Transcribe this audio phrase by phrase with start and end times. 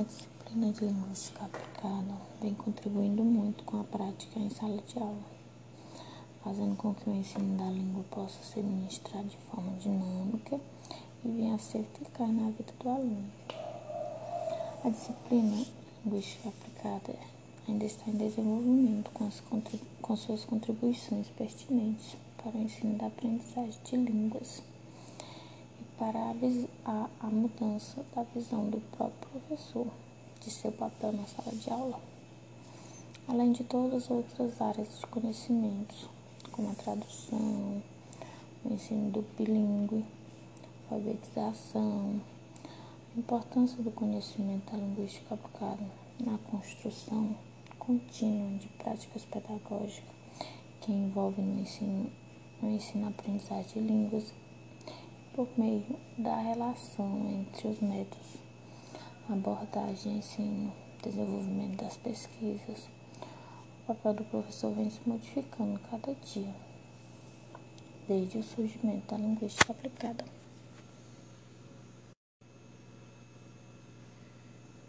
[0.00, 5.20] A disciplina de linguística aplicada vem contribuindo muito com a prática em sala de aula,
[6.42, 10.58] fazendo com que o ensino da língua possa ser ministrado de forma dinâmica
[11.22, 13.30] e venha a ser eficaz na vida do aluno.
[14.82, 15.66] A disciplina
[16.02, 17.14] linguística aplicada
[17.68, 19.42] ainda está em desenvolvimento com, as,
[20.00, 24.62] com suas contribuições pertinentes para o ensino da aprendizagem de línguas
[26.00, 26.18] para
[26.86, 29.86] a, a, mudança da visão do próprio professor
[30.40, 32.00] de seu papel na sala de aula,
[33.28, 36.08] além de todas as outras áreas de conhecimentos,
[36.52, 37.82] como a tradução,
[38.64, 40.02] o ensino do bilíngue,
[40.90, 42.18] alfabetização,
[43.14, 45.84] a importância do conhecimento da linguística aplicada
[46.18, 47.36] na construção
[47.78, 50.16] contínua de práticas pedagógicas
[50.80, 52.10] que envolvem no ensino,
[52.62, 54.32] no ensino-aprendizagem de línguas
[55.34, 55.84] por meio
[56.18, 58.36] da relação entre os métodos,
[59.28, 60.72] abordagem, ensino,
[61.02, 62.88] desenvolvimento das pesquisas.
[63.82, 66.54] O papel do professor vem se modificando cada dia,
[68.08, 70.39] desde o surgimento da linguística aplicada.